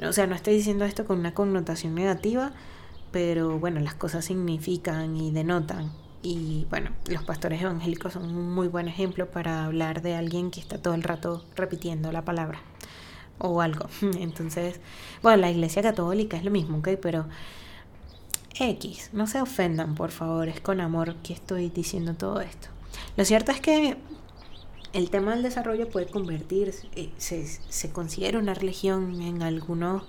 [0.00, 2.52] o sea, no estoy diciendo esto con una connotación negativa,
[3.10, 5.90] pero bueno, las cosas significan y denotan
[6.22, 10.60] y bueno, los pastores evangélicos son un muy buen ejemplo para hablar de alguien que
[10.60, 12.60] está todo el rato repitiendo la palabra
[13.38, 13.88] o algo.
[14.18, 14.80] Entonces,
[15.22, 16.90] bueno, la iglesia católica es lo mismo, ¿ok?
[17.00, 17.26] Pero
[18.58, 22.68] X, no se ofendan, por favor, es con amor que estoy diciendo todo esto.
[23.16, 23.96] Lo cierto es que
[24.92, 30.02] el tema del desarrollo puede convertirse, eh, se, se considera una religión en algunos,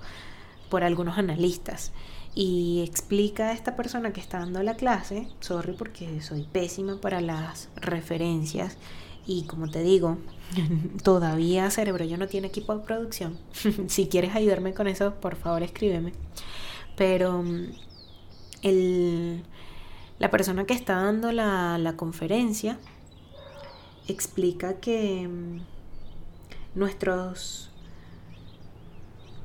[0.69, 1.91] por algunos analistas.
[2.35, 7.21] Y explica a esta persona que está dando la clase, sorry porque soy pésima para
[7.21, 8.77] las referencias
[9.25, 10.17] y como te digo,
[11.03, 13.37] todavía Cerebro yo no tiene equipo de producción.
[13.87, 16.13] si quieres ayudarme con eso, por favor escríbeme.
[16.95, 17.67] Pero mm,
[18.63, 19.43] el,
[20.17, 22.79] la persona que está dando la, la conferencia
[24.07, 25.59] explica que mm,
[26.75, 27.69] nuestros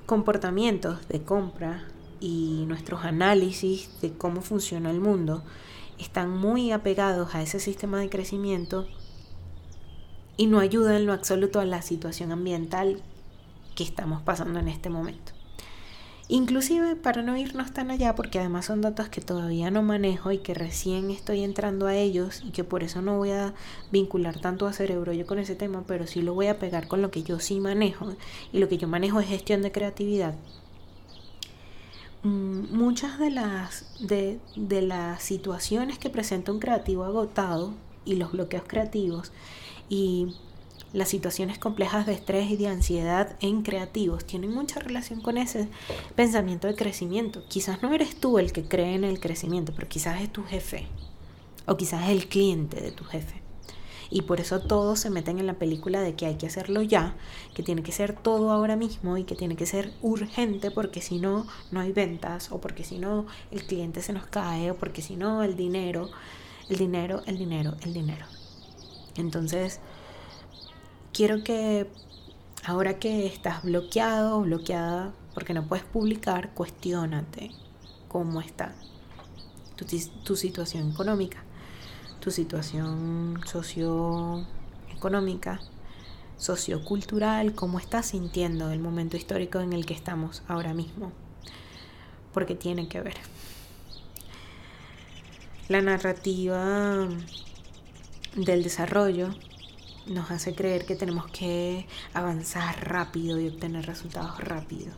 [0.06, 1.84] comportamientos de compra
[2.24, 5.42] y nuestros análisis de cómo funciona el mundo
[5.98, 8.88] están muy apegados a ese sistema de crecimiento
[10.38, 13.02] y no ayudan en lo absoluto a la situación ambiental
[13.74, 15.32] que estamos pasando en este momento.
[16.28, 20.38] Inclusive para no irnos tan allá, porque además son datos que todavía no manejo y
[20.38, 23.52] que recién estoy entrando a ellos y que por eso no voy a
[23.92, 27.02] vincular tanto a cerebro yo con ese tema, pero sí lo voy a pegar con
[27.02, 28.16] lo que yo sí manejo
[28.50, 30.34] y lo que yo manejo es gestión de creatividad.
[32.24, 37.74] Mm, muchas de las, de, de las situaciones que presenta un creativo agotado
[38.06, 39.30] y los bloqueos creativos
[39.90, 40.34] y
[40.94, 45.68] las situaciones complejas de estrés y de ansiedad en creativos tienen mucha relación con ese
[46.16, 47.44] pensamiento de crecimiento.
[47.48, 50.86] Quizás no eres tú el que cree en el crecimiento, pero quizás es tu jefe
[51.66, 53.43] o quizás es el cliente de tu jefe.
[54.14, 57.16] Y por eso todos se meten en la película de que hay que hacerlo ya,
[57.52, 61.18] que tiene que ser todo ahora mismo y que tiene que ser urgente porque si
[61.18, 65.02] no, no hay ventas o porque si no, el cliente se nos cae o porque
[65.02, 66.10] si no, el dinero,
[66.68, 68.24] el dinero, el dinero, el dinero.
[69.16, 69.80] Entonces,
[71.12, 71.88] quiero que
[72.64, 77.50] ahora que estás bloqueado o bloqueada porque no puedes publicar, cuestionate
[78.06, 78.76] cómo está
[79.74, 81.42] tu, situación económica,
[82.24, 85.60] tu situación socioeconómica,
[86.38, 91.12] sociocultural, cómo estás sintiendo el momento histórico en el que estamos ahora mismo,
[92.32, 93.16] porque tiene que ver.
[95.68, 97.06] La narrativa
[98.36, 99.28] del desarrollo
[100.06, 104.94] nos hace creer que tenemos que avanzar rápido y obtener resultados rápido.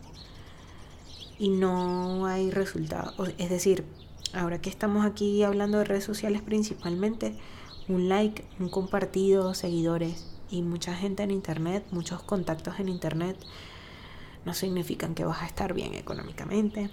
[1.37, 3.33] Y no hay resultados.
[3.37, 3.83] Es decir,
[4.33, 7.35] ahora que estamos aquí hablando de redes sociales principalmente,
[7.87, 13.37] un like, un compartido, seguidores y mucha gente en internet, muchos contactos en internet,
[14.45, 16.89] no significan que vas a estar bien económicamente,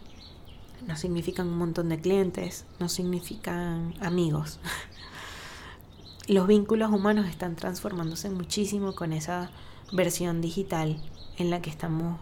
[0.86, 4.58] no significan un montón de clientes, no significan amigos.
[6.28, 9.50] los vínculos humanos están transformándose muchísimo con esa
[9.92, 11.00] versión digital
[11.38, 12.18] en la que estamos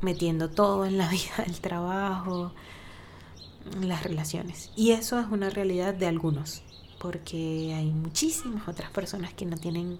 [0.00, 2.52] metiendo todo en la vida, el trabajo,
[3.80, 4.70] las relaciones.
[4.76, 6.62] Y eso es una realidad de algunos,
[6.98, 9.98] porque hay muchísimas otras personas que no tienen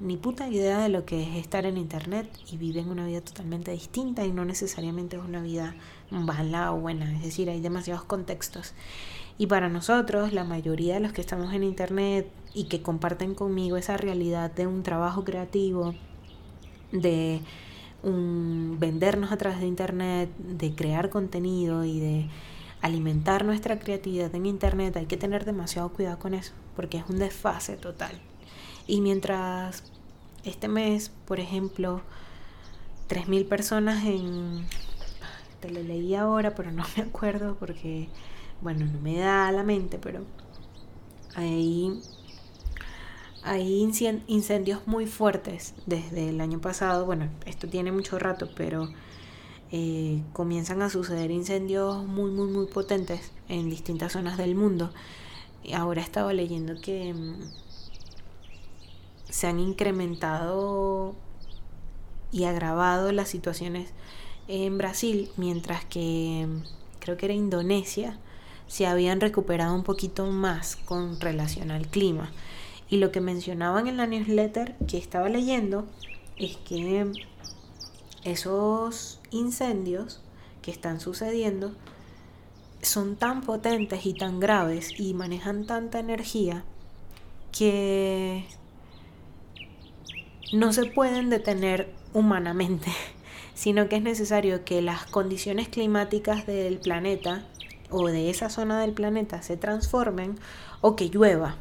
[0.00, 3.70] ni puta idea de lo que es estar en internet y viven una vida totalmente
[3.70, 5.74] distinta y no necesariamente es una vida
[6.10, 8.72] mala o buena, es decir, hay demasiados contextos.
[9.36, 13.76] Y para nosotros, la mayoría de los que estamos en Internet y que comparten conmigo
[13.76, 15.94] esa realidad de un trabajo creativo,
[16.92, 17.40] de
[18.02, 22.28] un vendernos a través de Internet, de crear contenido y de
[22.82, 27.18] alimentar nuestra creatividad en Internet, hay que tener demasiado cuidado con eso, porque es un
[27.18, 28.18] desfase total.
[28.86, 29.84] Y mientras
[30.44, 32.02] este mes, por ejemplo,
[33.08, 34.66] 3.000 personas en...
[35.60, 38.08] Te lo leí ahora, pero no me acuerdo porque
[38.60, 40.20] bueno, no me da la mente, pero
[41.34, 42.00] hay,
[43.42, 43.90] hay
[44.26, 47.06] incendios muy fuertes desde el año pasado.
[47.06, 48.88] Bueno, esto tiene mucho rato, pero
[49.72, 54.92] eh, comienzan a suceder incendios muy, muy, muy potentes en distintas zonas del mundo.
[55.74, 57.34] Ahora estaba leyendo que mm,
[59.28, 61.14] se han incrementado
[62.32, 63.90] y agravado las situaciones
[64.48, 66.62] en Brasil, mientras que mm,
[66.98, 68.18] creo que era Indonesia
[68.66, 72.30] se habían recuperado un poquito más con relación al clima.
[72.88, 75.86] Y lo que mencionaban en la newsletter que estaba leyendo
[76.36, 77.12] es que
[78.24, 80.20] esos incendios
[80.62, 81.74] que están sucediendo
[82.82, 86.64] son tan potentes y tan graves y manejan tanta energía
[87.52, 88.46] que
[90.52, 92.90] no se pueden detener humanamente,
[93.54, 97.44] sino que es necesario que las condiciones climáticas del planeta
[97.90, 100.38] o de esa zona del planeta se transformen
[100.80, 101.56] o que llueva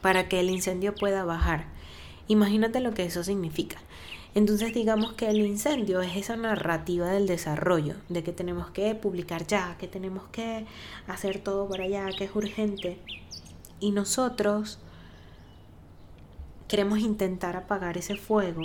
[0.00, 1.66] para que el incendio pueda bajar.
[2.28, 3.78] Imagínate lo que eso significa.
[4.34, 9.46] Entonces digamos que el incendio es esa narrativa del desarrollo, de que tenemos que publicar
[9.46, 10.66] ya, que tenemos que
[11.06, 12.98] hacer todo para allá, que es urgente.
[13.78, 14.80] Y nosotros
[16.66, 18.62] queremos intentar apagar ese fuego,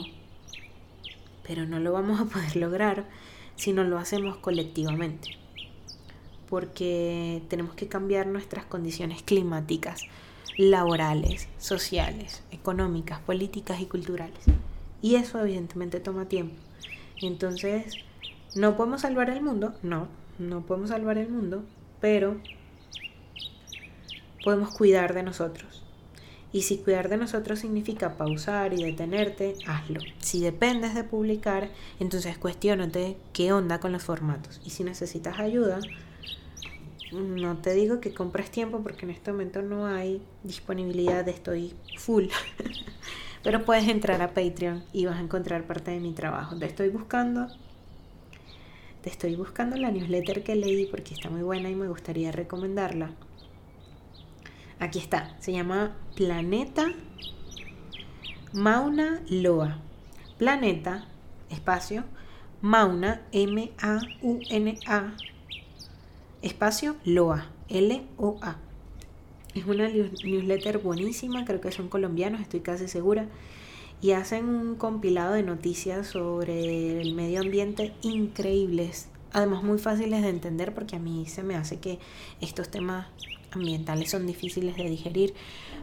[1.43, 3.05] pero no lo vamos a poder lograr
[3.55, 5.37] si no lo hacemos colectivamente.
[6.49, 10.01] porque tenemos que cambiar nuestras condiciones climáticas,
[10.57, 14.45] laborales, sociales, económicas, políticas y culturales.
[15.01, 16.55] Y eso evidentemente toma tiempo.
[17.21, 17.93] Entonces,
[18.55, 19.73] ¿no podemos salvar el mundo?
[19.81, 21.63] No, no podemos salvar el mundo,
[21.99, 22.37] pero
[24.43, 25.83] podemos cuidar de nosotros.
[26.51, 29.99] Y si cuidar de nosotros significa pausar y detenerte, hazlo.
[30.19, 31.69] Si dependes de publicar,
[31.99, 34.59] entonces cuestionate qué onda con los formatos.
[34.65, 35.79] Y si necesitas ayuda,
[37.11, 42.25] no te digo que compres tiempo porque en este momento no hay disponibilidad, estoy full.
[43.43, 46.57] Pero puedes entrar a Patreon y vas a encontrar parte de mi trabajo.
[46.57, 47.47] Te estoy buscando.
[49.01, 53.11] Te estoy buscando la newsletter que leí porque está muy buena y me gustaría recomendarla.
[54.79, 55.35] Aquí está.
[55.39, 56.93] Se llama Planeta
[58.51, 59.77] Mauna Loa.
[60.39, 61.05] Planeta,
[61.49, 62.05] espacio,
[62.61, 65.13] Mauna, M-A-U-N-A,
[66.41, 68.68] espacio, Loa, L-O-A.
[69.55, 73.27] Es una newsletter buenísima, creo que son colombianos, estoy casi segura.
[74.01, 79.09] Y hacen un compilado de noticias sobre el medio ambiente increíbles.
[79.33, 81.99] Además muy fáciles de entender porque a mí se me hace que
[82.39, 83.07] estos temas
[83.51, 85.33] ambientales son difíciles de digerir,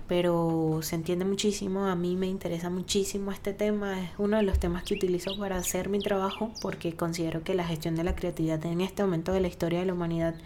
[0.08, 1.86] pero se entiende muchísimo.
[1.86, 4.02] A mí me interesa muchísimo este tema.
[4.02, 7.64] Es uno de los temas que utilizo para hacer mi trabajo porque considero que la
[7.64, 10.36] gestión de la creatividad en este momento de la historia de la humanidad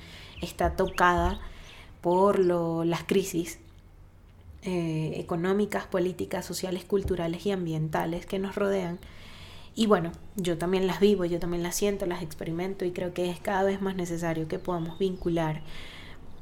[0.41, 1.41] está tocada
[2.01, 3.59] por lo, las crisis
[4.62, 8.98] eh, económicas, políticas, sociales, culturales y ambientales que nos rodean.
[9.74, 13.30] Y bueno, yo también las vivo, yo también las siento, las experimento y creo que
[13.30, 15.62] es cada vez más necesario que podamos vincular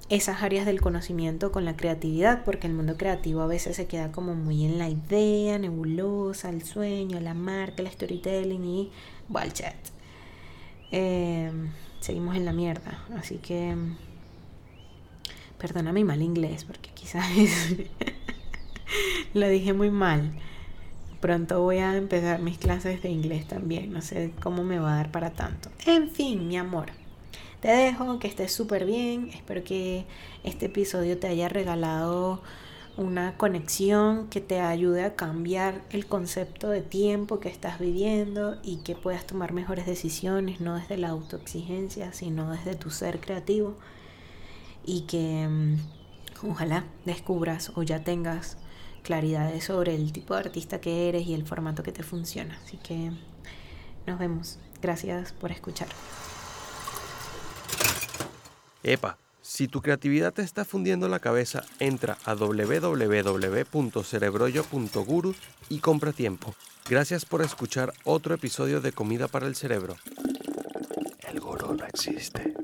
[0.09, 4.11] esas áreas del conocimiento con la creatividad, porque el mundo creativo a veces se queda
[4.11, 8.91] como muy en la idea, nebulosa, el sueño, la marca, el storytelling y
[9.53, 9.77] chat
[10.91, 11.53] Eh,
[12.01, 13.77] seguimos en la mierda, así que
[15.59, 17.27] perdona mi mal inglés, porque quizás
[19.35, 20.33] lo dije muy mal.
[21.21, 24.97] Pronto voy a empezar mis clases de inglés también, no sé cómo me va a
[24.97, 25.69] dar para tanto.
[25.85, 26.93] En fin, mi amor.
[27.61, 29.31] Te dejo, que estés súper bien.
[29.35, 30.05] Espero que
[30.45, 32.41] este episodio te haya regalado
[32.97, 38.77] una conexión que te ayude a cambiar el concepto de tiempo que estás viviendo y
[38.79, 43.77] que puedas tomar mejores decisiones, no desde la autoexigencia, sino desde tu ser creativo.
[44.91, 45.77] Y que mm,
[46.49, 48.57] ojalá descubras o ya tengas
[49.03, 52.59] claridades sobre el tipo de artista que eres y el formato que te funciona.
[52.65, 53.13] Así que
[54.07, 54.59] nos vemos.
[54.81, 55.89] Gracias por escuchar.
[58.83, 65.35] Epa, si tu creatividad te está fundiendo la cabeza, entra a www.cerebroyo.guru
[65.69, 66.55] y compra tiempo.
[66.89, 69.99] Gracias por escuchar otro episodio de Comida para el Cerebro.
[71.29, 72.55] El gurú no existe.